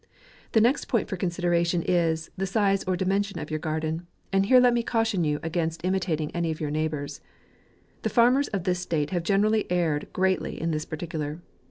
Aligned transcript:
The 0.53 0.61
next 0.61 0.85
point 0.85 1.07
for 1.07 1.15
consideration 1.15 1.83
is. 1.83 2.31
the 2.35 2.47
size 2.47 2.83
or 2.85 2.95
dimension 2.97 3.37
of 3.37 3.51
your 3.51 3.59
garden; 3.59 4.07
and 4.33 4.47
here 4.47 4.59
let 4.59 4.73
me 4.73 4.81
caution 4.81 5.23
you 5.23 5.39
against 5.43 5.85
imitating 5.85 6.31
any 6.31 6.49
of 6.49 6.59
your 6.59 6.71
neighbours. 6.71 7.21
The 8.01 8.09
farmers 8.09 8.47
of 8.47 8.63
this 8.63 8.79
state 8.79 9.11
have 9.11 9.21
generally 9.21 9.71
erred 9.71 10.07
greatly 10.11 10.59
in 10.59 10.71
this 10.71 10.87
particu 10.87 11.19
lar. 11.19 11.39